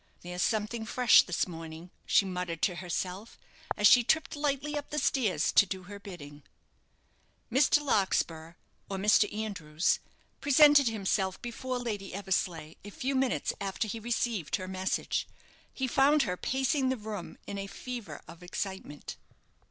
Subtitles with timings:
[0.21, 3.37] "There's something fresh this morning," she muttered to herself,
[3.77, 6.41] as she tripped lightly up the stairs to do her bidding.
[7.51, 7.83] Mr.
[7.85, 8.53] Larkspur
[8.89, 9.31] or Mr.
[9.31, 9.99] Andrews
[10.39, 15.27] presented himself before Lady Eversleigh a few minutes after he received her message.
[15.71, 19.17] He found her pacing the room in a fever of excitement.